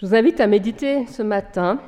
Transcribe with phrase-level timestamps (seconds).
[0.00, 1.78] Je vous invite à méditer ce matin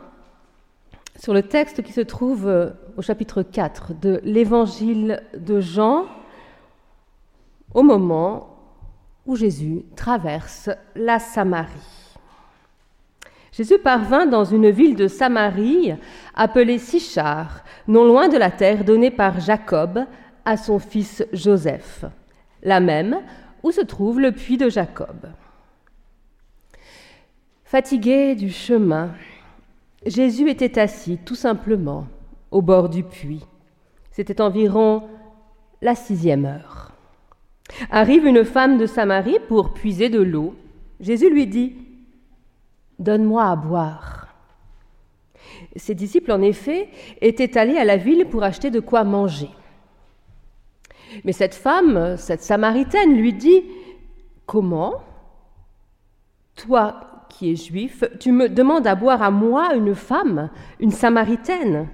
[1.19, 6.05] sur le texte qui se trouve euh, au chapitre 4 de l'évangile de Jean,
[7.73, 8.55] au moment
[9.25, 12.19] où Jésus traverse la Samarie.
[13.51, 15.95] Jésus parvint dans une ville de Samarie
[16.35, 20.05] appelée Sichar, non loin de la terre donnée par Jacob
[20.45, 22.05] à son fils Joseph,
[22.63, 23.21] la même
[23.63, 25.29] où se trouve le puits de Jacob.
[27.73, 29.15] Fatigué du chemin,
[30.05, 32.07] Jésus était assis tout simplement
[32.51, 33.47] au bord du puits.
[34.11, 35.09] C'était environ
[35.81, 36.93] la sixième heure.
[37.91, 40.55] Arrive une femme de Samarie pour puiser de l'eau.
[41.01, 41.75] Jésus lui dit,
[42.99, 44.29] Donne-moi à boire.
[45.75, 46.91] Ses disciples, en effet,
[47.23, 49.49] étaient allés à la ville pour acheter de quoi manger.
[51.25, 53.65] Mais cette femme, cette Samaritaine, lui dit,
[54.45, 55.01] Comment?
[56.55, 61.89] Toi qui es juif, tu me demandes à boire à moi, une femme, une Samaritaine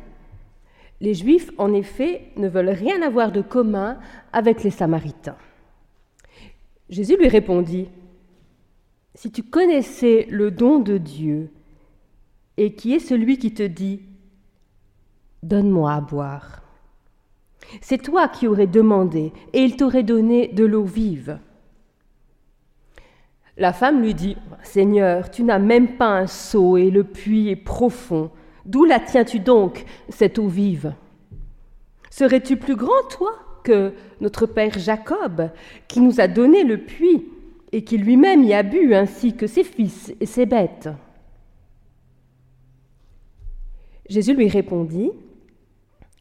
[1.00, 3.98] Les Juifs, en effet, ne veulent rien avoir de commun
[4.32, 5.36] avec les Samaritains.
[6.90, 7.88] Jésus lui répondit,
[9.14, 11.50] Si tu connaissais le don de Dieu,
[12.56, 14.00] et qui est celui qui te dit,
[15.42, 16.62] Donne-moi à boire.
[17.80, 21.38] C'est toi qui aurais demandé, et il t'aurait donné de l'eau vive.
[23.58, 27.56] La femme lui dit, Seigneur, tu n'as même pas un seau et le puits est
[27.56, 28.30] profond.
[28.64, 30.94] D'où la tiens-tu donc, cette eau vive?
[32.08, 33.32] Serais-tu plus grand, toi,
[33.64, 35.50] que notre père Jacob,
[35.88, 37.26] qui nous a donné le puits
[37.72, 40.88] et qui lui-même y a bu, ainsi que ses fils et ses bêtes?
[44.08, 45.10] Jésus lui répondit,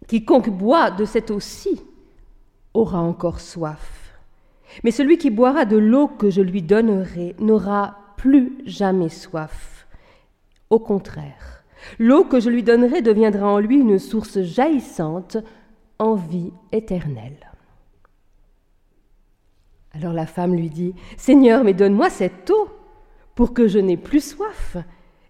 [0.07, 1.81] Quiconque boit de cette eau-ci
[2.73, 3.96] aura encore soif.
[4.83, 9.87] Mais celui qui boira de l'eau que je lui donnerai n'aura plus jamais soif.
[10.69, 11.63] Au contraire,
[11.99, 15.37] l'eau que je lui donnerai deviendra en lui une source jaillissante
[15.99, 17.51] en vie éternelle.
[19.93, 22.69] Alors la femme lui dit, Seigneur, mais donne-moi cette eau
[23.35, 24.77] pour que je n'ai plus soif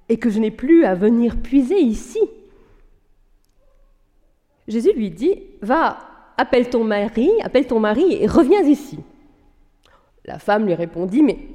[0.10, 2.20] et que je n'ai plus à venir puiser ici.
[4.68, 6.00] Jésus lui dit, Va,
[6.38, 9.00] appelle ton mari, appelle ton mari et reviens ici.
[10.28, 11.48] La femme lui répondit, Mais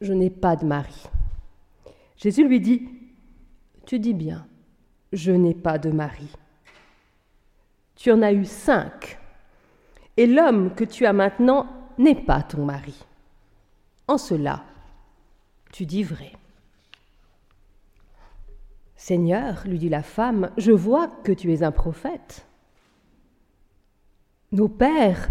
[0.00, 1.08] je n'ai pas de mari.
[2.16, 2.88] Jésus lui dit,
[3.84, 4.46] Tu dis bien,
[5.12, 6.28] je n'ai pas de mari.
[7.96, 9.18] Tu en as eu cinq,
[10.16, 11.66] et l'homme que tu as maintenant
[11.98, 13.04] n'est pas ton mari.
[14.08, 14.64] En cela,
[15.72, 16.32] tu dis vrai.
[18.96, 22.46] Seigneur, lui dit la femme, je vois que tu es un prophète.
[24.52, 25.28] Nos pères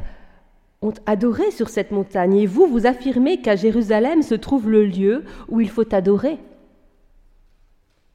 [0.81, 5.25] ont adoré sur cette montagne, et vous, vous affirmez qu'à Jérusalem se trouve le lieu
[5.49, 6.37] où il faut adorer.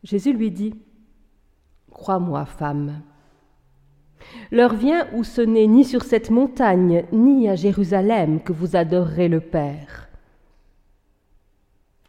[0.03, 0.75] Jésus lui dit,
[1.91, 3.03] Crois-moi, femme,
[4.51, 9.29] l'heure vient où ce n'est ni sur cette montagne, ni à Jérusalem que vous adorerez
[9.29, 10.09] le Père.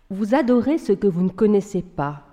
[0.10, 2.24] Vous adorez ce que vous ne connaissez pas.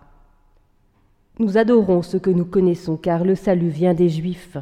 [1.39, 4.57] Nous adorons ce que nous connaissons, car le salut vient des Juifs.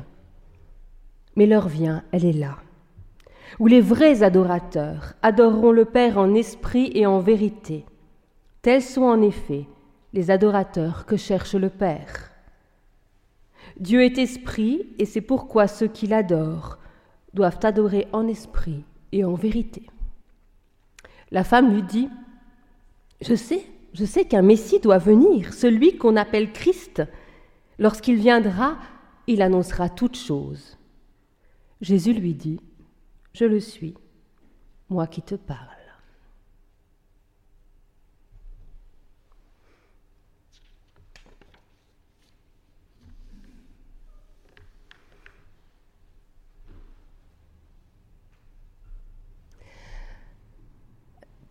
[1.37, 2.57] Mais l'heure vient, elle est là
[3.59, 7.85] où les vrais adorateurs adoreront le Père en esprit et en vérité.
[8.63, 9.67] Tels sont en effet
[10.13, 12.31] les adorateurs que cherche le Père.
[13.79, 16.79] Dieu est esprit et c'est pourquoi ceux qui l'adorent
[17.35, 19.87] doivent adorer en esprit et en vérité.
[21.31, 22.09] La femme lui dit,
[23.21, 27.03] Je sais, je sais qu'un Messie doit venir, celui qu'on appelle Christ.
[27.79, 28.77] Lorsqu'il viendra,
[29.27, 30.77] il annoncera toutes choses.
[31.81, 32.61] Jésus lui dit,
[33.33, 33.95] je le suis,
[34.89, 35.69] moi qui te parle.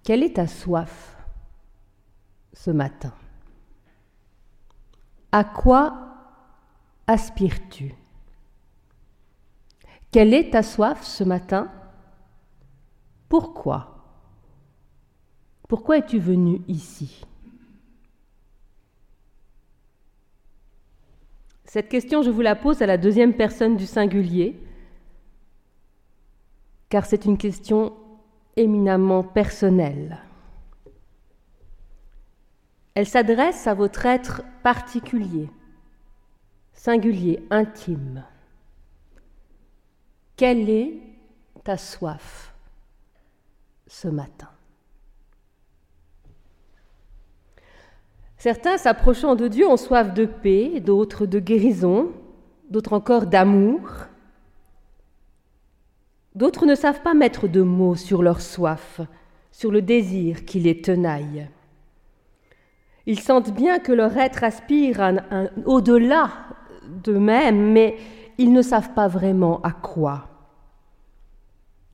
[0.03, 1.15] Quelle est ta soif
[2.53, 3.13] ce matin?
[5.31, 6.15] À quoi
[7.05, 7.93] aspires-tu?
[10.11, 11.71] Quelle est ta soif ce matin?
[13.27, 13.95] Pourquoi?
[15.67, 17.25] Pourquoi es-tu venu ici?
[21.65, 24.59] Cette question, je vous la pose à la deuxième personne du singulier,
[26.89, 27.93] car c'est une question
[28.55, 30.23] éminemment personnelle.
[32.95, 35.47] Elle s'adresse à votre être particulier,
[36.73, 38.23] singulier, intime.
[40.39, 40.93] Quelle est
[41.65, 42.55] ta soif
[43.87, 44.47] ce matin?
[48.37, 52.13] Certains, s'approchant de Dieu, ont soif de paix, d'autres de guérison,
[52.69, 53.81] d'autres encore d'amour.
[56.35, 59.01] D'autres ne savent pas mettre de mots sur leur soif,
[59.51, 61.49] sur le désir qui les tenaille.
[63.05, 65.01] Ils sentent bien que leur être aspire
[65.65, 66.29] au-delà
[66.87, 67.97] d'eux-mêmes, mais
[68.37, 70.28] ils ne savent pas vraiment à quoi.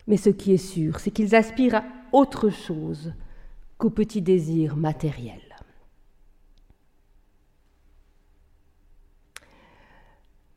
[0.08, 3.14] Mais ce qui est sûr, c'est qu'ils aspirent à autre chose
[3.78, 5.42] qu'au petit désir matériel.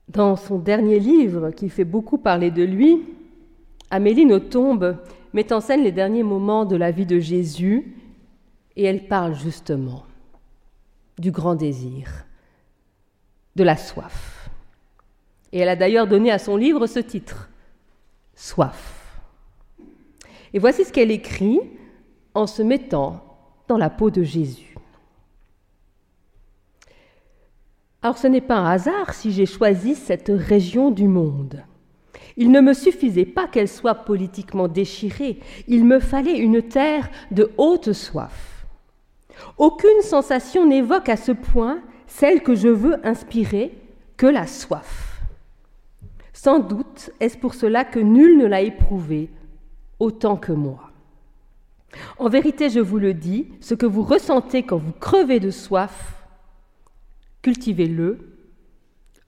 [0.09, 3.05] Dans son dernier livre, qui fait beaucoup parler de lui,
[3.91, 4.97] Amélie Nothomb
[5.33, 7.94] met en scène les derniers moments de la vie de Jésus
[8.77, 10.05] et elle parle justement
[11.19, 12.27] du grand désir,
[13.56, 14.51] de la soif.
[15.53, 17.49] Et elle a d'ailleurs donné à son livre ce titre,
[18.35, 18.98] Soif.
[20.55, 21.61] Et voici ce qu'elle écrit
[22.35, 23.25] en se mettant
[23.69, 24.75] dans la peau de Jésus.
[28.00, 31.65] Alors ce n'est pas un hasard si j'ai choisi cette région du monde.
[32.37, 37.51] Il ne me suffisait pas qu'elle soit politiquement déchirée, il me fallait une terre de
[37.59, 38.67] haute soif.
[39.56, 43.77] Aucune sensation n'évoque à ce point celle que je veux inspirer
[44.17, 45.21] que la soif.
[46.33, 49.31] Sans doute est-ce pour cela que nul ne l'a éprouvée
[49.99, 50.91] autant que moi.
[52.19, 56.27] En vérité, je vous le dis, ce que vous ressentez quand vous crevez de soif,
[57.43, 58.19] cultivez-le,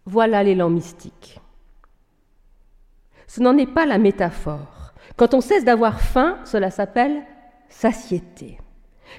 [0.04, 1.40] voilà l'élan mystique.
[3.26, 4.92] Ce n'en est pas la métaphore.
[5.16, 7.22] Quand on cesse d'avoir faim, cela s'appelle
[7.68, 8.58] satiété.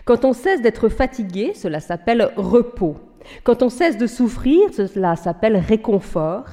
[0.06, 2.98] Quand on cesse d'être fatigué, cela s'appelle repos.
[3.44, 6.48] Quand on cesse de souffrir, cela s'appelle réconfort.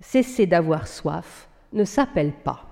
[0.00, 2.69] Cesser d'avoir soif ne s'appelle pas.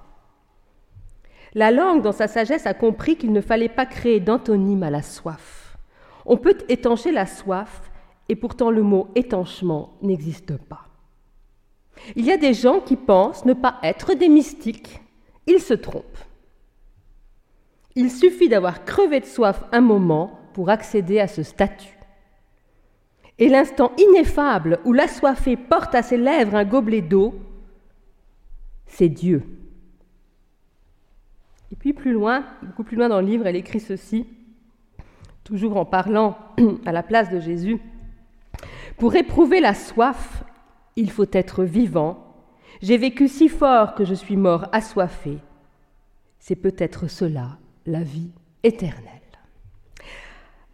[1.54, 5.02] La langue, dans sa sagesse, a compris qu'il ne fallait pas créer d'antonyme à la
[5.02, 5.76] soif.
[6.26, 7.90] On peut étancher la soif,
[8.28, 10.86] et pourtant le mot étanchement n'existe pas.
[12.16, 15.00] Il y a des gens qui pensent ne pas être des mystiques.
[15.46, 16.04] Ils se trompent.
[17.94, 21.98] Il suffit d'avoir crevé de soif un moment pour accéder à ce statut.
[23.38, 27.34] Et l'instant ineffable où l'assoiffé porte à ses lèvres un gobelet d'eau,
[28.86, 29.42] c'est Dieu.
[31.72, 34.26] Et puis plus loin, beaucoup plus loin dans le livre, elle écrit ceci,
[35.44, 36.36] toujours en parlant
[36.86, 37.78] à la place de Jésus.
[38.96, 40.44] Pour éprouver la soif,
[40.96, 42.24] il faut être vivant.
[42.82, 45.38] J'ai vécu si fort que je suis mort assoiffé.
[46.38, 48.30] C'est peut-être cela, la vie
[48.62, 49.04] éternelle.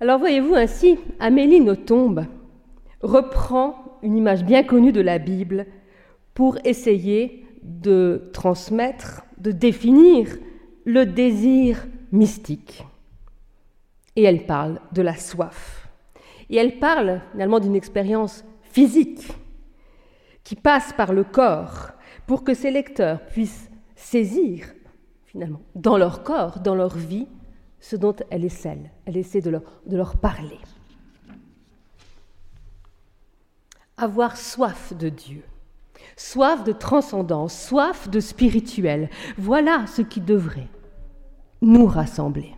[0.01, 2.27] Alors voyez-vous ainsi, Amélie Nothomb
[3.01, 5.67] reprend une image bien connue de la Bible
[6.35, 10.29] pour essayer de transmettre, de définir
[10.85, 12.85] le désir mystique.
[14.17, 15.89] Et elle parle de la soif.
[16.51, 19.33] Et elle parle finalement d'une expérience physique
[20.45, 21.93] qui passe par le corps
[22.27, 24.67] pour que ses lecteurs puissent saisir
[25.25, 27.27] finalement dans leur corps, dans leur vie,
[27.81, 28.91] ce dont elle est celle.
[29.07, 30.59] Elle essaie de leur, de leur parler.
[33.97, 35.43] Avoir soif de Dieu,
[36.17, 39.09] soif de transcendance, soif de spirituel,
[39.39, 40.69] voilà ce qui devrait
[41.65, 42.55] nous rassembler.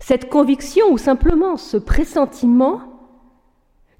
[0.00, 2.82] Cette conviction ou simplement ce pressentiment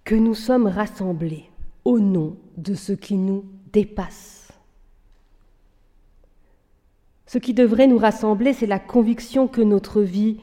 [0.05, 1.51] que nous sommes rassemblés
[1.85, 4.53] au nom de ce qui nous dépasse.
[7.27, 10.41] Ce qui devrait nous rassembler, c'est la conviction que notre vie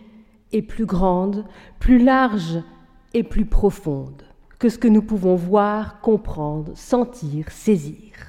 [0.54, 1.46] est plus grande,
[1.80, 2.64] plus large
[3.14, 4.24] et plus profonde
[4.60, 8.27] que ce que nous pouvons voir, comprendre, sentir, saisir.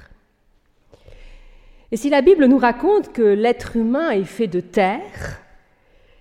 [1.91, 5.41] Et si la Bible nous raconte que l'être humain est fait de terre,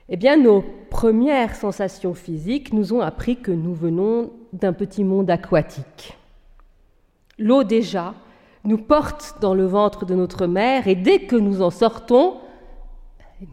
[0.08, 5.28] eh bien nos premières sensations physiques nous ont appris que nous venons d'un petit monde
[5.28, 6.16] aquatique.
[7.38, 8.14] L'eau déjà
[8.64, 12.38] nous porte dans le ventre de notre mère et dès que nous en sortons,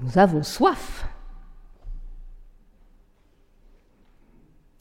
[0.02, 1.06] nous avons soif.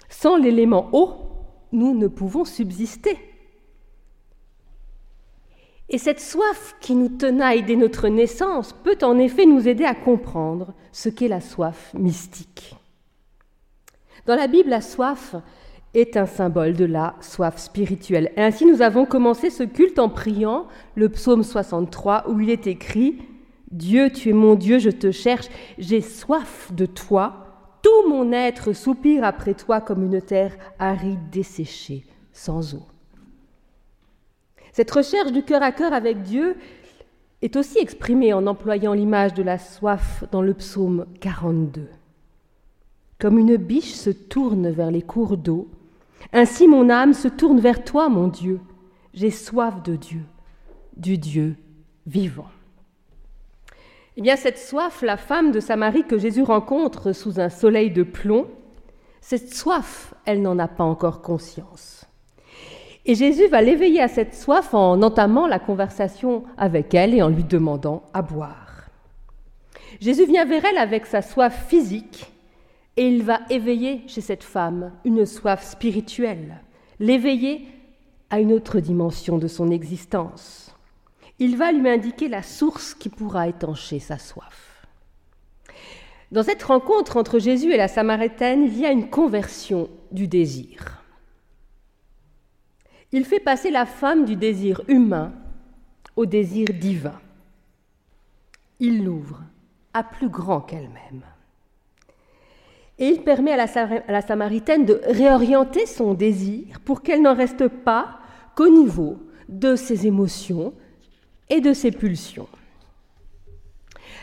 [0.08, 1.16] Sans l'élément eau,
[1.72, 3.18] nous ne pouvons subsister.
[5.94, 9.94] Et cette soif qui nous tenaille dès notre naissance peut en effet nous aider à
[9.94, 12.74] comprendre ce qu'est la soif mystique.
[14.26, 15.36] Dans la Bible, la soif
[15.94, 18.32] est un symbole de la soif spirituelle.
[18.36, 23.18] Ainsi, nous avons commencé ce culte en priant le psaume 63 où il est écrit
[23.70, 25.46] Dieu, tu es mon Dieu, je te cherche,
[25.78, 27.46] j'ai soif de toi,
[27.82, 32.82] tout mon être soupire après toi comme une terre aride desséchée, sans eau.
[34.74, 36.56] Cette recherche du cœur à cœur avec Dieu
[37.42, 41.86] est aussi exprimée en employant l'image de la soif dans le psaume 42.
[43.20, 45.68] Comme une biche se tourne vers les cours d'eau,
[46.32, 48.58] ainsi mon âme se tourne vers toi, mon Dieu.
[49.12, 50.22] J'ai soif de Dieu,
[50.96, 51.54] du Dieu
[52.08, 52.50] vivant.
[54.16, 58.02] Eh bien, cette soif, la femme de Samarie que Jésus rencontre sous un soleil de
[58.02, 58.48] plomb,
[59.20, 62.08] cette soif, elle n'en a pas encore conscience.
[63.06, 67.28] Et Jésus va l'éveiller à cette soif en entamant la conversation avec elle et en
[67.28, 68.88] lui demandant à boire.
[70.00, 72.32] Jésus vient vers elle avec sa soif physique
[72.96, 76.62] et il va éveiller chez cette femme une soif spirituelle,
[76.98, 77.66] l'éveiller
[78.30, 80.74] à une autre dimension de son existence
[81.38, 84.86] il va lui indiquer la source qui pourra étancher sa soif.
[86.30, 91.03] Dans cette rencontre entre Jésus et la Samaritaine, il y a une conversion du désir.
[93.14, 95.32] Il fait passer la femme du désir humain
[96.16, 97.20] au désir divin.
[98.80, 99.40] Il l'ouvre
[99.92, 101.22] à plus grand qu'elle-même.
[102.98, 108.18] Et il permet à la, Samaritaine de réorienter son désir pour qu'elle n'en reste pas
[108.56, 110.74] qu'au niveau de ses émotions,
[111.50, 112.48] et de ses pulsions.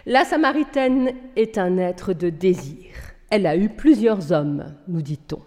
[0.06, 2.92] La Samaritaine est un être de désir.
[3.30, 5.40] Elle a eu plusieurs hommes, nous dit-on.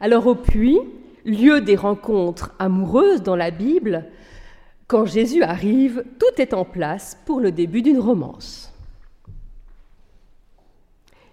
[0.00, 0.78] Alors au puits,
[1.24, 4.06] lieu des rencontres amoureuses dans la Bible,
[4.86, 8.72] quand Jésus arrive, tout est en place pour le début d'une romance.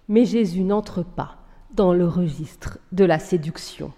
[0.08, 1.36] Mais Jésus n'entre pas
[1.74, 3.92] dans le registre de la séduction.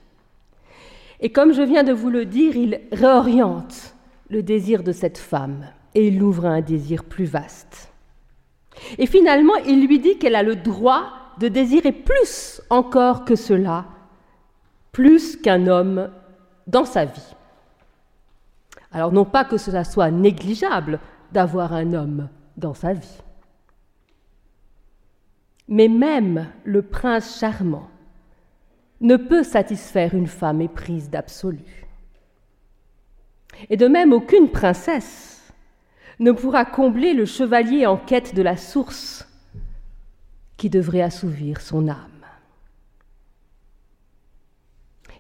[1.20, 3.94] Et comme je viens de vous le dire, il réoriente
[4.30, 7.92] le désir de cette femme et il l'ouvre à un désir plus vaste.
[8.98, 11.04] Et finalement, il lui dit qu'elle a le droit
[11.38, 13.86] de désirer plus encore que cela,
[14.94, 16.10] plus qu'un homme
[16.66, 17.34] dans sa vie.
[18.92, 21.00] Alors non pas que cela soit négligeable
[21.32, 23.18] d'avoir un homme dans sa vie,
[25.68, 27.88] mais même le prince charmant
[29.00, 31.86] ne peut satisfaire une femme éprise d'absolu.
[33.68, 35.52] Et de même, aucune princesse
[36.20, 39.28] ne pourra combler le chevalier en quête de la source
[40.56, 42.13] qui devrait assouvir son âme.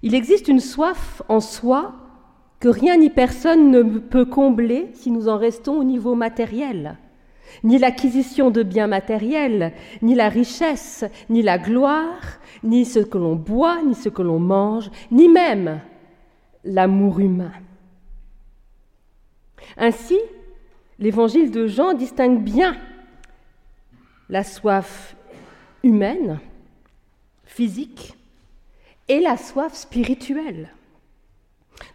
[0.04, 1.94] Il existe une soif en soi
[2.60, 6.98] que rien ni personne ne peut combler si nous en restons au niveau matériel.
[7.62, 12.20] Ni l'acquisition de biens matériels, ni la richesse, ni la gloire,
[12.62, 15.80] ni ce que l'on boit, ni ce que l'on mange, ni même
[16.64, 17.52] l'amour humain.
[19.78, 20.18] Ainsi,
[20.98, 22.76] l'évangile de Jean distingue bien
[24.28, 25.16] la soif
[25.82, 26.40] humaine,
[27.46, 28.18] physique,
[29.08, 30.70] et la soif spirituelle.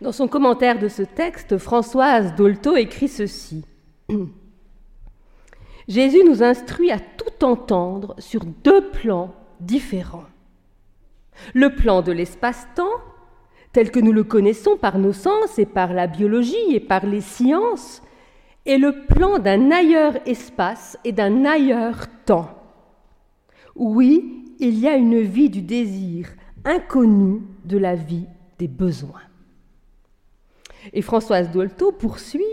[0.02, 3.66] Dans son commentaire de ce texte, Françoise Dolto écrit ceci.
[5.88, 10.26] Jésus nous instruit à tout entendre sur deux plans différents.
[11.54, 13.02] Le plan de l'espace-temps
[13.72, 17.22] tel que nous le connaissons par nos sens et par la biologie et par les
[17.22, 18.02] sciences,
[18.66, 22.50] est le plan d'un ailleurs espace et d'un ailleurs temps.
[23.76, 26.30] Oui, il y a une vie du désir
[26.66, 28.26] inconnue de la vie
[28.58, 29.22] des besoins.
[30.94, 32.44] Et Françoise Dolto poursuit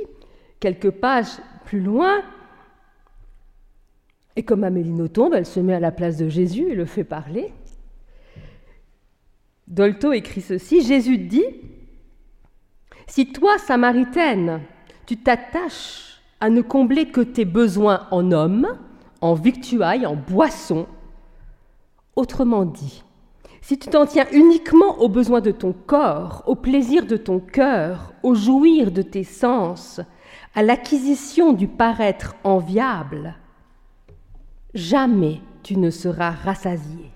[0.61, 2.23] quelques pages plus loin,
[4.37, 7.05] et comme Amélie Nothomb, elle se met à la place de Jésus et le fait
[7.05, 7.53] parler.
[9.67, 11.45] Dolto écrit ceci, Jésus dit,
[13.07, 14.61] Si toi, Samaritaine,
[15.07, 18.69] tu t'attaches à ne combler que tes besoins en homme,
[19.23, 20.87] en victuailles, en boissons,
[22.15, 23.03] autrement dit,
[23.67, 28.13] si tu t'en tiens uniquement aux besoins de ton corps, au plaisir de ton cœur,
[28.23, 30.01] au jouir de tes sens,
[30.55, 33.35] à l'acquisition du paraître enviable,
[34.73, 37.11] jamais tu ne seras rassasié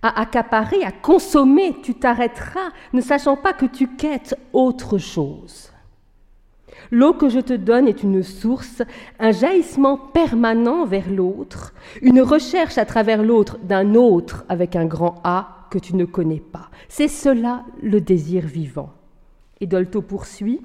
[0.00, 5.69] à accaparer, à consommer, tu t'arrêteras, ne sachant pas que tu quêtes autre chose.
[6.90, 8.82] L'eau que je te donne est une source,
[9.20, 15.20] un jaillissement permanent vers l'autre, une recherche à travers l'autre d'un autre avec un grand
[15.22, 16.68] A que tu ne connais pas.
[16.88, 18.90] C'est cela le désir vivant.
[19.60, 20.60] Et Dolto poursuit.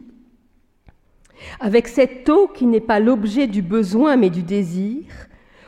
[1.60, 5.03] Avec cette eau qui n'est pas l'objet du besoin mais du désir,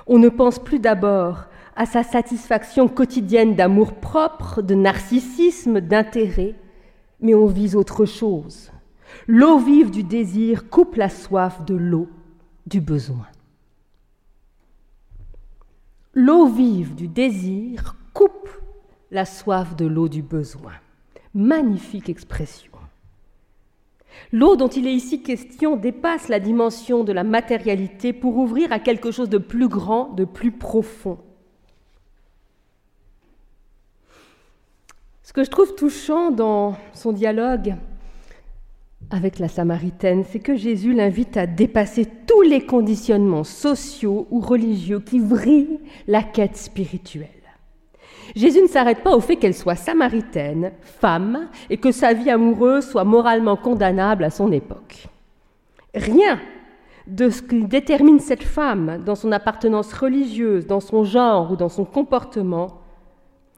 [0.08, 1.46] on ne pense plus d'abord
[1.76, 6.56] à sa satisfaction quotidienne d'amour propre, de narcissisme, d'intérêt,
[7.22, 8.72] mais on vise autre chose.
[9.28, 12.10] L'eau vive du désir coupe la soif de l'eau
[12.66, 13.28] du besoin.
[16.14, 18.50] L'eau vive du désir coupe
[19.12, 20.74] la soif de l'eau du besoin.
[21.34, 22.72] Magnifique expression.
[24.32, 28.80] L'eau dont il est ici question dépasse la dimension de la matérialité pour ouvrir à
[28.80, 31.20] quelque chose de plus grand, de plus profond.
[35.24, 37.76] Ce que je trouve touchant dans son dialogue
[39.10, 45.00] avec la Samaritaine, c'est que Jésus l'invite à dépasser tous les conditionnements sociaux ou religieux
[45.00, 47.30] qui vrillent la quête spirituelle.
[48.36, 52.86] Jésus ne s'arrête pas au fait qu'elle soit samaritaine, femme, et que sa vie amoureuse
[52.86, 55.08] soit moralement condamnable à son époque.
[55.96, 56.40] Rien
[57.08, 61.70] de ce qui détermine cette femme dans son appartenance religieuse, dans son genre ou dans
[61.70, 62.82] son comportement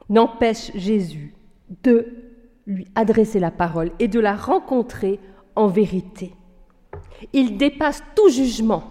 [0.08, 1.34] n'empêche Jésus
[1.82, 2.06] de
[2.66, 5.18] lui adresser la parole et de la rencontrer
[5.56, 6.34] en vérité.
[7.32, 8.84] Il dépasse tout jugement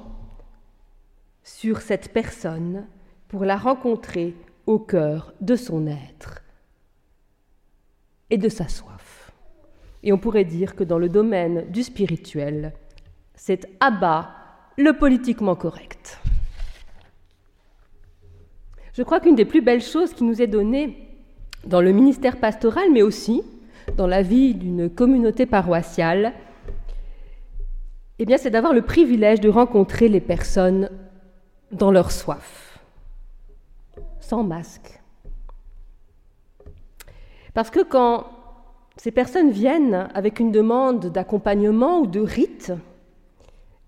[1.44, 2.86] sur cette personne
[3.28, 4.36] pour la rencontrer
[4.66, 6.44] au cœur de son être
[8.30, 9.32] et de sa soif.
[10.04, 12.74] Et on pourrait dire que dans le domaine du spirituel,
[13.36, 14.30] c'est abat
[14.78, 16.20] le politiquement correct.
[18.94, 21.08] Je crois qu'une des plus belles choses qui nous est donnée
[21.66, 23.42] dans le ministère pastoral, mais aussi
[23.98, 26.34] dans la vie d'une communauté paroissiale,
[28.19, 30.89] eh bien, c'est d'avoir le privilège de rencontrer les personnes
[31.71, 32.79] dans leur soif,
[34.19, 35.01] sans masque.
[37.53, 38.27] Parce que quand
[38.97, 42.73] ces personnes viennent avec une demande d'accompagnement ou de rite,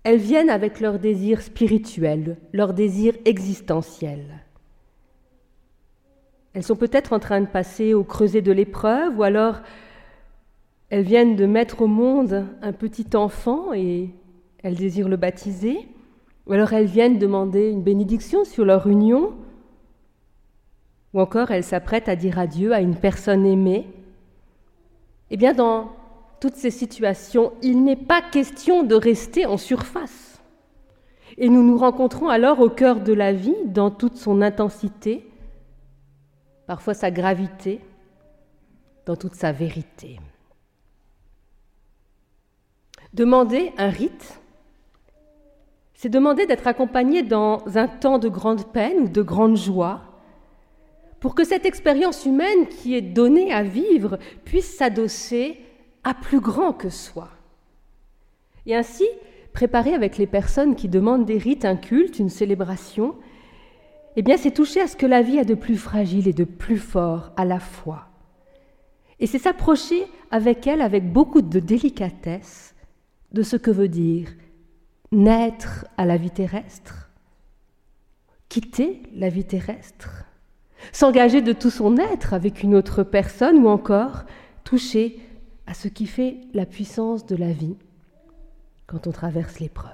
[0.04, 4.42] elles viennent avec leur désir spirituel, leur désir existentiel.
[6.54, 9.60] Elles sont peut-être en train de passer au creuset de l'épreuve, ou alors
[10.90, 14.10] elles viennent de mettre au monde un petit enfant et
[14.62, 15.88] elles désirent le baptiser,
[16.46, 19.34] ou alors elles viennent demander une bénédiction sur leur union,
[21.14, 23.86] ou encore elles s'apprêtent à dire adieu à une personne aimée.
[25.30, 25.92] Eh bien, dans
[26.40, 30.42] toutes ces situations, il n'est pas question de rester en surface.
[31.38, 35.26] Et nous nous rencontrons alors au cœur de la vie, dans toute son intensité,
[36.66, 37.80] parfois sa gravité,
[39.06, 40.20] dans toute sa vérité.
[43.14, 44.41] Demander un rite,
[46.02, 50.00] c'est demander d'être accompagné dans un temps de grande peine ou de grande joie,
[51.20, 55.60] pour que cette expérience humaine qui est donnée à vivre puisse s'adosser
[56.02, 57.28] à plus grand que soi.
[58.66, 59.04] Et ainsi,
[59.52, 63.14] préparer avec les personnes qui demandent des rites, un culte, une célébration,
[64.16, 66.42] eh bien, c'est toucher à ce que la vie a de plus fragile et de
[66.42, 68.08] plus fort à la fois.
[69.20, 72.74] Et c'est s'approcher avec elle avec beaucoup de délicatesse
[73.30, 74.30] de ce que veut dire
[75.12, 77.10] naître à la vie terrestre,
[78.48, 80.24] quitter la vie terrestre,
[80.92, 84.24] s'engager de tout son être avec une autre personne ou encore
[84.64, 85.20] toucher
[85.66, 87.76] à ce qui fait la puissance de la vie
[88.86, 89.92] quand on traverse l'épreuve.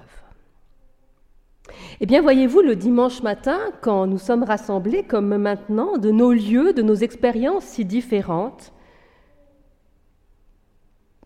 [2.01, 6.73] Eh bien, voyez-vous, le dimanche matin, quand nous sommes rassemblés comme maintenant, de nos lieux,
[6.73, 8.73] de nos expériences si différentes,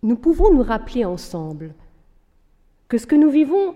[0.03, 1.75] nous pouvons nous rappeler ensemble
[2.93, 3.75] que ce que nous vivons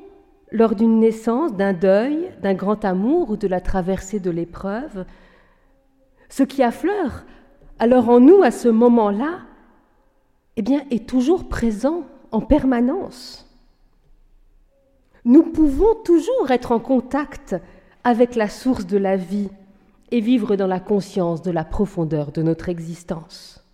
[0.53, 5.07] lors d'une naissance, d'un deuil, d'un grand amour ou de la traversée de l'épreuve,
[6.29, 7.25] ce qui affleure
[7.79, 9.39] alors en nous à ce moment-là,
[10.57, 13.51] eh bien, est toujours présent en permanence.
[15.25, 17.57] Nous pouvons toujours être en contact
[18.05, 19.49] avec la source de la vie
[20.11, 23.66] et vivre dans la conscience de la profondeur de notre existence.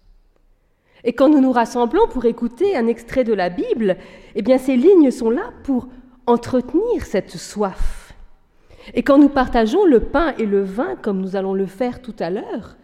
[1.04, 3.96] Et quand nous nous rassemblons pour écouter un extrait de la Bible,
[4.34, 5.88] eh bien ces lignes sont là pour
[6.26, 8.14] entretenir cette soif.
[8.94, 12.14] Et quand nous partageons le pain et le vin, comme nous allons le faire tout
[12.18, 12.76] à l'heure,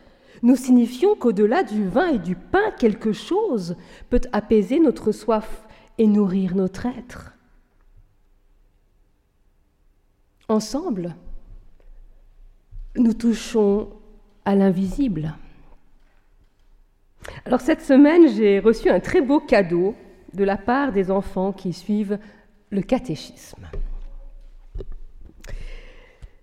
[0.42, 3.76] nous signifions qu'au-delà du vin et du pain, quelque chose
[4.11, 5.66] peut apaiser notre soif
[5.98, 7.33] et nourrir notre être.
[10.48, 11.14] Ensemble,
[12.96, 13.90] nous touchons
[14.44, 15.35] à l'invisible.
[17.44, 19.94] Alors cette semaine, j'ai reçu un très beau cadeau
[20.34, 22.18] de la part des enfants qui suivent
[22.70, 23.66] le catéchisme.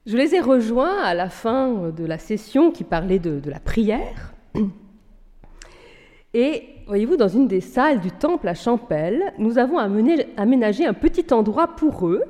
[0.05, 4.33] Je les ai rejoints à la fin de la session qui parlait de, la prière.
[6.33, 11.33] Et voyez-vous, dans une des salles du temple à Champel, nous avons aménagé un petit
[11.33, 12.23] endroit pour eux,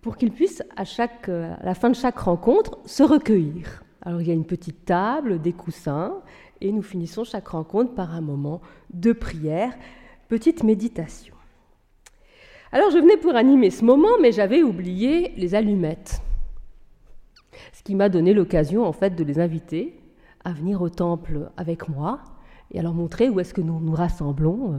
[0.00, 3.82] pour qu'ils puissent, à, chaque, à la fin de chaque rencontre, se recueillir.
[4.02, 6.14] Alors il y a une petite table, des coussins,
[6.62, 8.60] et nous finissons chaque rencontre par un moment
[8.94, 9.74] de prière,
[10.28, 11.34] petite méditation.
[12.70, 16.22] Alors je venais pour animer ce moment, mais j'avais oublié les allumettes.
[17.72, 20.00] Ce qui m'a donné l'occasion en fait de les inviter
[20.44, 22.20] à venir au temple avec moi
[22.70, 24.78] et à leur montrer où est-ce que nous nous rassemblons euh,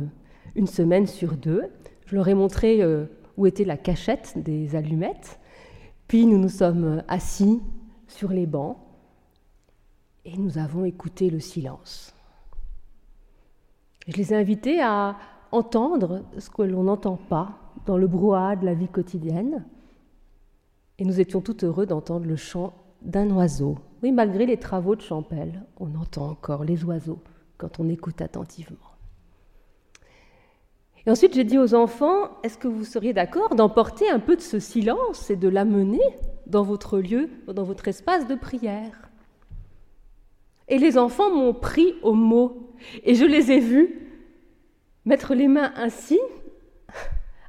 [0.56, 1.64] une semaine sur deux.
[2.06, 5.38] Je leur ai montré euh, où était la cachette des allumettes.
[6.08, 7.62] Puis nous nous sommes assis
[8.08, 8.78] sur les bancs
[10.26, 12.14] et nous avons écouté le silence.
[14.08, 15.18] Je les ai invités à
[15.52, 19.66] entendre ce que l'on n'entend pas dans le brouhaha de la vie quotidienne.
[21.00, 23.78] Et nous étions tout heureux d'entendre le chant d'un oiseau.
[24.02, 27.20] Oui, malgré les travaux de Champel, on entend encore les oiseaux
[27.58, 28.78] quand on écoute attentivement.
[31.06, 34.42] Et ensuite, j'ai dit aux enfants, est-ce que vous seriez d'accord d'emporter un peu de
[34.42, 36.02] ce silence et de l'amener
[36.48, 39.10] dans votre lieu, dans votre espace de prière?
[40.68, 42.72] Et les enfants m'ont pris au mot,
[43.04, 44.00] et je les ai vus
[45.06, 46.20] mettre les mains ainsi,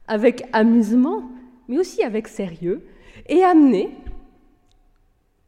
[0.07, 1.31] avec amusement,
[1.69, 2.87] mais aussi avec sérieux,
[3.27, 3.91] et amener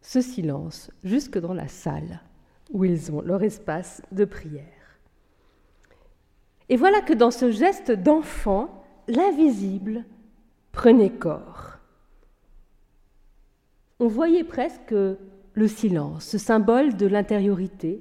[0.00, 2.20] ce silence jusque dans la salle
[2.72, 4.64] où ils ont leur espace de prière.
[6.68, 10.04] Et voilà que dans ce geste d'enfant, l'invisible
[10.72, 11.78] prenait corps.
[13.98, 14.94] On voyait presque
[15.56, 18.00] le silence, ce symbole de l'intériorité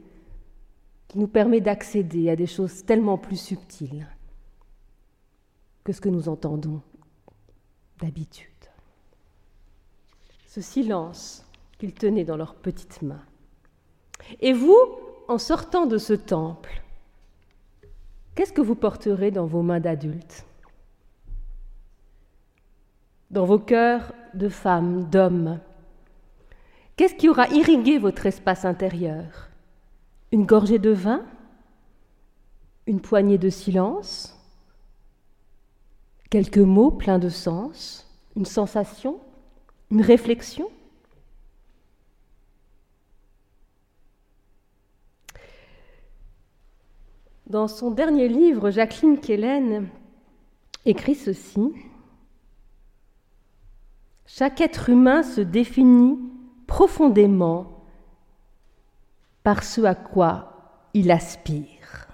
[1.07, 4.07] qui nous permet d'accéder à des choses tellement plus subtiles
[5.83, 6.81] que ce que nous entendons
[7.99, 8.49] d'habitude.
[10.45, 11.43] Ce silence
[11.79, 13.25] qu'ils tenaient dans leurs petites mains.
[14.39, 14.77] Et vous,
[15.27, 16.83] en sortant de ce temple,
[18.35, 20.45] Qu'est-ce que vous porterez dans vos mains d'adultes?
[23.31, 25.61] Dans vos cœurs de femmes, d'hommes?
[26.95, 29.49] Qu'est-ce qui aura irrigué votre espace intérieur?
[30.31, 31.25] Une gorgée de vin?
[32.88, 34.39] Une poignée de silence?
[36.29, 38.10] Quelques mots pleins de sens?
[38.38, 39.19] Une sensation?
[39.91, 40.69] Une réflexion?
[47.47, 49.89] Dans son dernier livre, Jacqueline Kellen
[50.86, 51.73] écrit ceci.
[54.25, 56.17] Chaque être humain se définit
[56.67, 57.86] profondément
[59.43, 62.08] par ce à quoi il aspire.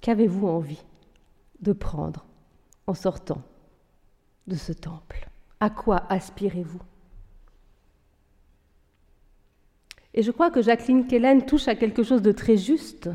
[0.00, 0.84] Qu'avez-vous envie
[1.60, 2.26] de prendre
[2.86, 3.42] en sortant
[4.46, 5.28] de ce temple?
[5.60, 6.82] À quoi aspirez-vous?
[10.12, 13.08] Et je crois que Jacqueline Kellen touche à quelque chose de très juste.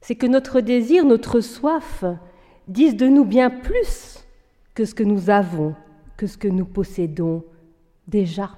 [0.00, 2.04] C'est que notre désir, notre soif
[2.68, 4.24] disent de nous bien plus
[4.74, 5.74] que ce que nous avons,
[6.16, 7.44] que ce que nous possédons
[8.06, 8.50] déjà.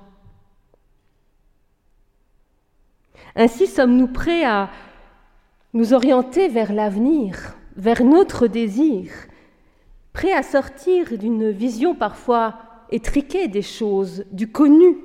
[3.34, 4.70] Ainsi sommes-nous prêts à
[5.72, 9.10] nous orienter vers l'avenir, vers notre désir,
[10.12, 12.58] prêts à sortir d'une vision parfois
[12.90, 14.96] étriquée des choses, du connu,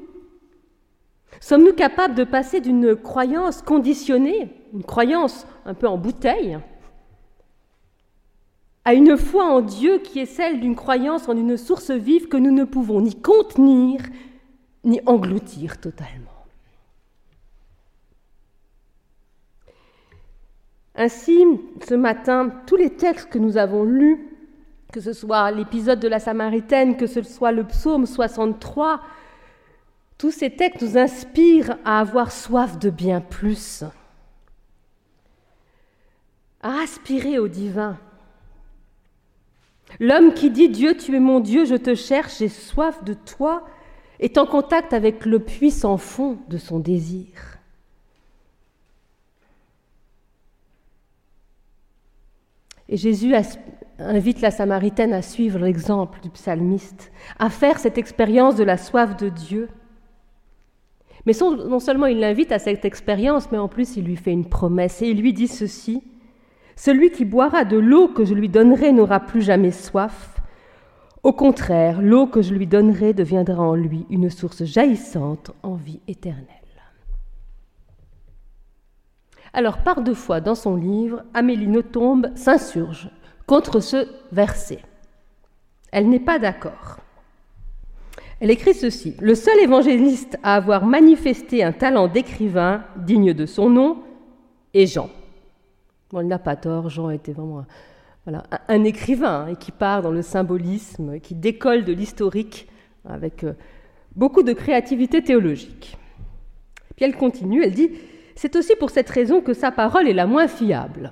[1.40, 6.58] Sommes-nous capables de passer d'une croyance conditionnée, une croyance un peu en bouteille,
[8.88, 12.38] à une foi en Dieu qui est celle d'une croyance en une source vive que
[12.38, 14.00] nous ne pouvons ni contenir
[14.86, 16.32] ni engloutir totalement
[20.96, 21.44] Ainsi,
[21.86, 24.26] ce matin, tous les textes que nous avons lus,
[24.94, 29.02] que ce soit l'épisode de la Samaritaine, que ce soit le psaume 63,
[30.18, 33.84] tous ces textes nous inspirent à avoir soif de bien plus,
[36.62, 38.00] à aspirer au divin.
[40.00, 43.66] L'homme qui dit Dieu, tu es mon Dieu, je te cherche, j'ai soif de toi,
[44.20, 47.58] est en contact avec le puits sans fond de son désir.
[52.90, 53.34] Et Jésus
[54.00, 59.18] invite la Samaritaine à suivre l'exemple du psalmiste, à faire cette expérience de la soif
[59.18, 59.70] de Dieu.
[61.26, 64.48] Mais non seulement il l'invite à cette expérience, mais en plus il lui fait une
[64.48, 66.02] promesse et il lui dit ceci
[66.78, 70.40] Celui qui boira de l'eau que je lui donnerai n'aura plus jamais soif.
[71.24, 76.00] Au contraire, l'eau que je lui donnerai deviendra en lui une source jaillissante en vie
[76.08, 76.46] éternelle.
[79.54, 83.10] Alors, par deux fois dans son livre, Amélie Nothomb s'insurge
[83.48, 84.80] contre ce verset.
[85.92, 86.98] Elle n'est pas d'accord.
[88.40, 93.72] Elle écrit ceci Le seul évangéliste à avoir manifesté un talent d'écrivain digne de son
[93.72, 94.04] nom
[94.76, 95.10] est Jean.
[96.14, 97.66] Il n'a pas tort, Jean était vraiment
[98.68, 102.68] un, écrivain et qui part dans le symbolisme, qui décolle de l'historique
[103.06, 103.54] avec euh,
[104.16, 105.98] beaucoup de créativité théologique.
[106.96, 107.92] Puis elle continue, elle dit
[108.36, 111.12] C'est aussi pour cette raison que sa parole est la moins fiable.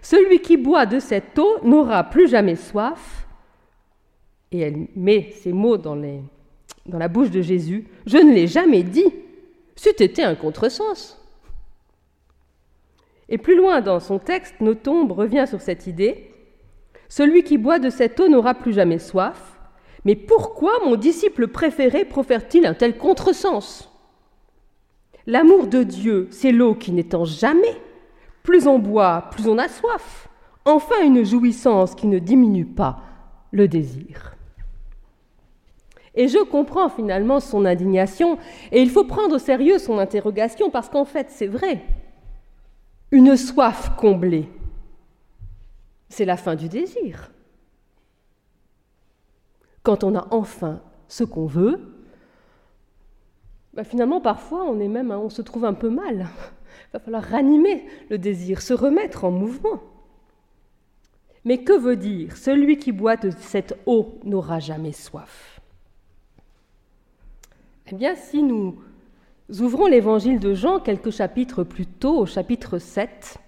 [0.00, 3.26] Celui qui boit de cette eau n'aura plus jamais soif
[4.50, 8.82] et elle met ces mots dans, dans la bouche de Jésus, je ne l'ai jamais
[8.82, 9.06] dit,
[9.76, 11.21] c'eût été un contresens.
[13.28, 16.30] Et plus loin dans son texte, Notombe revient sur cette idée.
[17.08, 19.58] Celui qui boit de cette eau n'aura plus jamais soif.
[20.04, 23.88] Mais pourquoi mon disciple préféré profère-t-il un tel contresens?
[25.26, 27.76] L'amour de Dieu, c'est l'eau qui n'étend jamais.
[28.42, 30.28] Plus on boit, plus on a soif.
[30.64, 33.00] Enfin une jouissance qui ne diminue pas
[33.52, 34.36] le désir.
[36.14, 38.36] Et je comprends finalement son indignation,
[38.70, 41.82] et il faut prendre au sérieux son interrogation, parce qu'en fait, c'est vrai.
[43.12, 44.48] Une soif comblée,
[46.08, 47.30] c'est la fin du désir.
[49.82, 51.78] Quand on a enfin ce qu'on veut,
[53.74, 56.26] bah, finalement, parfois, on est même, on se trouve un peu mal.
[56.26, 59.82] Il va falloir ranimer le désir, se remettre en mouvement.
[61.44, 65.60] Mais que veut dire celui qui boit cette eau n'aura jamais soif?
[67.88, 68.82] Eh bien, si nous
[69.60, 73.38] ouvrons l'évangile de Jean quelques chapitres plus tôt, au chapitre 7,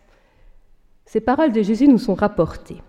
[1.06, 2.82] ces paroles de Jésus nous sont rapportées.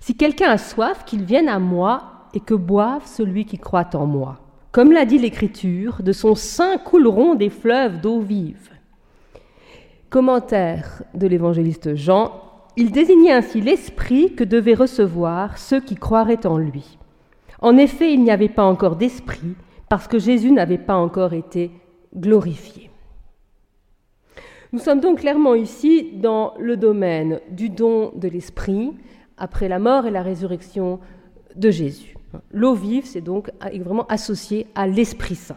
[0.00, 4.06] Si quelqu'un a soif, qu'il vienne à moi et que boive celui qui croit en
[4.06, 4.40] moi.
[4.72, 8.70] Comme l'a dit l'Écriture, de son sein couleront des fleuves d'eau vive.
[10.10, 12.40] Commentaire de l'évangéliste Jean,
[12.76, 16.98] il désignait ainsi l'esprit que devaient recevoir ceux qui croiraient en lui.
[17.60, 19.54] En effet, il n'y avait pas encore d'esprit
[19.88, 21.70] parce que Jésus n'avait pas encore été
[22.16, 22.90] glorifié.
[24.72, 28.92] Nous sommes donc clairement ici dans le domaine du don de l'esprit
[29.36, 31.00] après la mort et la résurrection
[31.54, 32.14] de Jésus.
[32.50, 35.56] L'eau vive, c'est donc vraiment associé à l'Esprit Saint.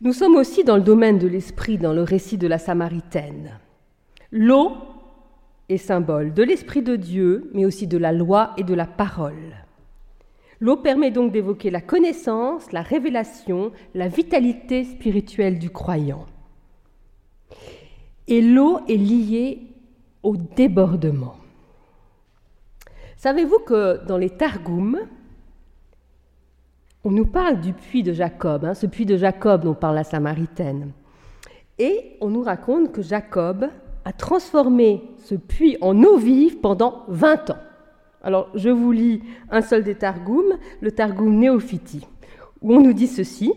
[0.00, 3.58] Nous sommes aussi dans le domaine de l'esprit dans le récit de la Samaritaine.
[4.30, 4.72] L'eau
[5.68, 9.56] est symbole de l'Esprit de Dieu, mais aussi de la loi et de la parole.
[10.60, 16.26] L'eau permet donc d'évoquer la connaissance, la révélation, la vitalité spirituelle du croyant.
[18.28, 19.62] Et l'eau est liée
[20.22, 21.36] au débordement.
[23.16, 24.98] Savez-vous que dans les Targums,
[27.04, 30.04] on nous parle du puits de Jacob, hein, ce puits de Jacob dont parle la
[30.04, 30.92] Samaritaine.
[31.78, 33.66] Et on nous raconte que Jacob
[34.04, 37.58] a transformé ce puits en eau vive pendant 20 ans.
[38.22, 42.06] Alors, je vous lis un seul des Targums, le Targum Néophiti,
[42.60, 43.52] où on nous dit ceci.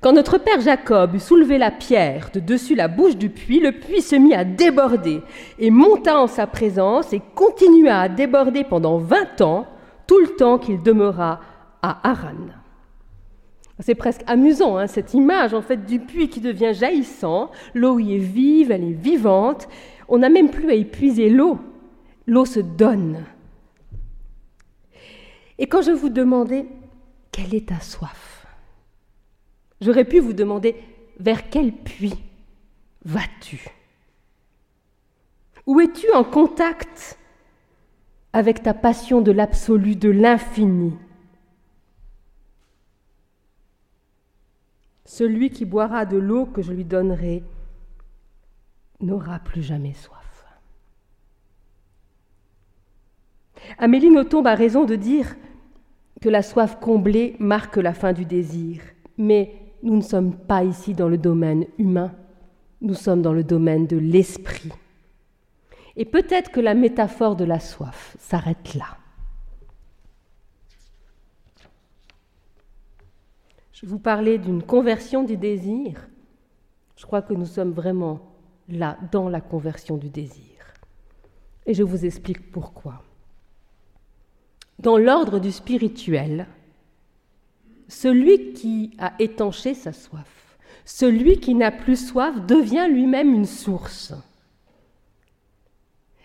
[0.00, 3.72] Quand notre père Jacob eut soulevé la pierre de dessus la bouche du puits, le
[3.72, 5.22] puits se mit à déborder
[5.58, 9.66] et monta en sa présence et continua à déborder pendant 20 ans,
[10.06, 11.40] tout le temps qu'il demeura
[11.82, 12.34] à Haran.
[13.80, 17.50] C'est presque amusant, hein, cette image en fait du puits qui devient jaillissant.
[17.74, 19.68] L'eau y est vive, elle est vivante.
[20.08, 21.58] On n'a même plus à épuiser l'eau.
[22.26, 23.24] L'eau se donne.
[25.58, 26.66] Et quand je vous demandais
[27.32, 28.46] quelle est ta soif,
[29.80, 30.76] j'aurais pu vous demander
[31.18, 32.22] vers quel puits
[33.04, 33.68] vas-tu?
[35.66, 37.18] Où es-tu en contact
[38.32, 40.94] avec ta passion de l'absolu, de l'infini?
[45.04, 47.42] Celui qui boira de l'eau que je lui donnerai
[49.00, 50.15] n'aura plus jamais soif.
[53.78, 55.36] Amélie Nothomb a raison de dire
[56.20, 58.80] que la soif comblée marque la fin du désir,
[59.18, 62.12] mais nous ne sommes pas ici dans le domaine humain,
[62.80, 64.72] nous sommes dans le domaine de l'esprit.
[65.96, 68.98] Et peut-être que la métaphore de la soif s'arrête là.
[73.72, 76.08] Je vous parlais d'une conversion du désir.
[76.96, 78.20] Je crois que nous sommes vraiment
[78.68, 80.74] là, dans la conversion du désir.
[81.66, 83.02] Et je vous explique pourquoi.
[84.78, 86.46] Dans l'ordre du spirituel,
[87.88, 94.12] celui qui a étanché sa soif, celui qui n'a plus soif devient lui-même une source.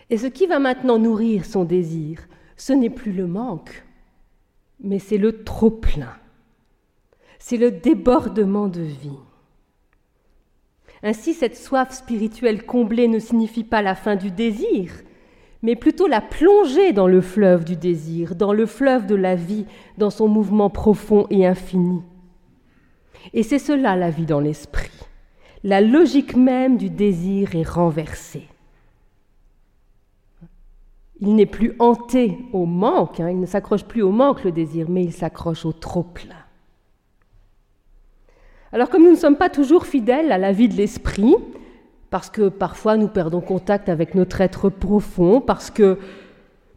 [0.09, 3.85] Et ce qui va maintenant nourrir son désir, ce n'est plus le manque,
[4.81, 6.15] mais c'est le trop-plein
[7.41, 9.19] c'est le débordement de vie.
[11.01, 14.91] Ainsi, cette soif spirituelle comblée ne signifie pas la fin du désir,
[15.61, 19.65] mais plutôt la plongée dans le fleuve du désir, dans le fleuve de la vie,
[19.97, 22.01] dans son mouvement profond et infini.
[23.33, 24.89] Et c'est cela la vie dans l'esprit.
[25.63, 28.47] La logique même du désir est renversée.
[31.19, 34.89] Il n'est plus hanté au manque, hein, il ne s'accroche plus au manque le désir,
[34.89, 36.33] mais il s'accroche au trop-plein.
[38.71, 41.35] Alors comme nous ne sommes pas toujours fidèles à la vie de l'esprit,
[42.11, 45.97] parce que parfois nous perdons contact avec notre être profond, parce que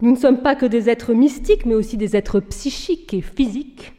[0.01, 3.93] nous ne sommes pas que des êtres mystiques, mais aussi des êtres psychiques et physiques,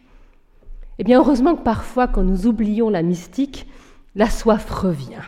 [0.98, 3.68] eh bien heureusement que parfois quand nous oublions la mystique,
[4.16, 5.24] la soif revient.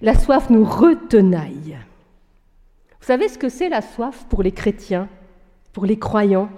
[0.00, 1.78] La soif nous retenaille.
[3.00, 5.08] Vous savez ce que c'est la soif pour les chrétiens,
[5.72, 6.48] pour les croyants?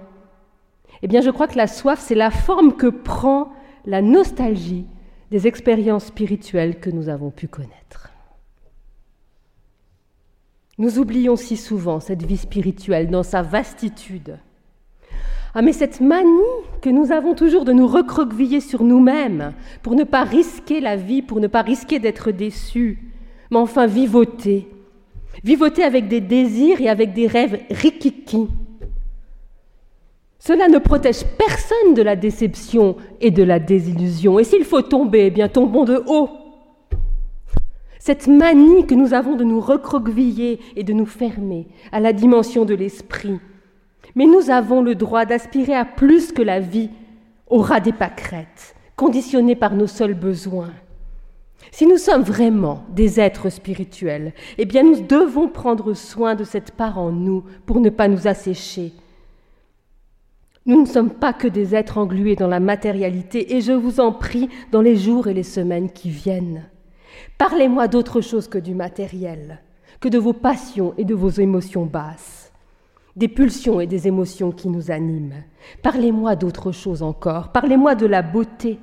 [1.01, 3.51] Eh bien je crois que la soif, c'est la forme que prend
[3.85, 4.85] la nostalgie
[5.31, 8.10] des expériences spirituelles que nous avons pu connaître.
[10.81, 14.39] Nous oublions si souvent cette vie spirituelle dans sa vastitude.
[15.53, 16.25] Ah mais cette manie
[16.81, 21.21] que nous avons toujours de nous recroqueviller sur nous-mêmes pour ne pas risquer la vie,
[21.21, 22.97] pour ne pas risquer d'être déçus,
[23.51, 24.69] mais enfin vivoter.
[25.43, 28.47] Vivoter avec des désirs et avec des rêves rikiki.
[30.39, 34.39] Cela ne protège personne de la déception et de la désillusion.
[34.39, 36.40] Et s'il faut tomber, eh bien tombons de haut.
[38.03, 42.65] Cette manie que nous avons de nous recroqueviller et de nous fermer à la dimension
[42.65, 43.39] de l'esprit.
[44.15, 46.89] Mais nous avons le droit d'aspirer à plus que la vie
[47.45, 50.73] aura des pâquerettes, conditionnée par nos seuls besoins.
[51.69, 56.71] Si nous sommes vraiment des êtres spirituels, eh bien nous devons prendre soin de cette
[56.71, 58.93] part en nous pour ne pas nous assécher.
[60.65, 64.11] Nous ne sommes pas que des êtres englués dans la matérialité et je vous en
[64.11, 66.63] prie dans les jours et les semaines qui viennent.
[67.37, 69.61] Parlez-moi d'autre chose que du matériel,
[69.99, 72.51] que de vos passions et de vos émotions basses,
[73.15, 75.43] des pulsions et des émotions qui nous animent.
[75.81, 78.79] Parlez-moi d'autre chose encore, parlez-moi de la beauté,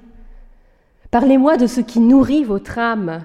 [1.11, 3.25] Parlez-moi de ce qui nourrit votre âme.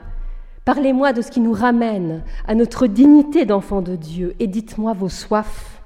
[0.64, 5.10] Parlez-moi de ce qui nous ramène à notre dignité d'enfant de Dieu et dites-moi vos
[5.10, 5.82] soifs.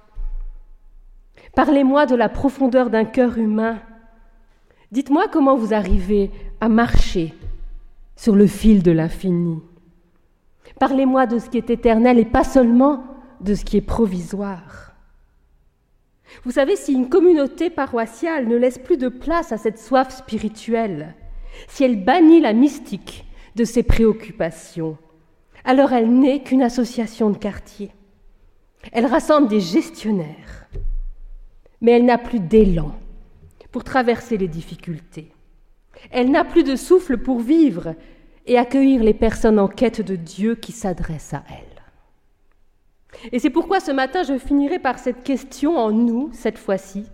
[1.56, 3.80] Parlez-moi de la profondeur d'un cœur humain.
[4.92, 6.30] Dites-moi comment vous arrivez
[6.62, 7.34] à marcher
[8.18, 9.62] sur le fil de l'infini.
[10.80, 13.04] Parlez-moi de ce qui est éternel et pas seulement
[13.40, 14.94] de ce qui est provisoire.
[16.44, 21.16] Vous savez, si une communauté paroissiale ne laisse plus de place à cette soif spirituelle,
[21.68, 23.26] si elle bannit la mystique
[23.56, 24.98] de ses préoccupations,
[25.64, 27.92] alors elle n'est qu'une association de quartier.
[28.92, 30.68] Elle rassemble des gestionnaires,
[31.82, 32.94] mais elle n'a plus d'élan
[33.72, 35.32] pour traverser les difficultés.
[36.12, 37.96] Elle n'a plus de souffle pour vivre
[38.46, 43.30] et accueillir les personnes en quête de Dieu qui s'adressent à elle.
[43.32, 47.06] Et c'est pourquoi ce matin je finirai par cette question en nous, cette fois-ci.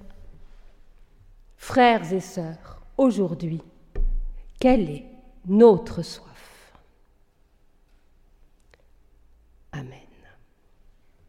[1.57, 3.61] Frères et sœurs, aujourd'hui,
[4.59, 5.05] quelle est
[5.47, 6.32] notre soif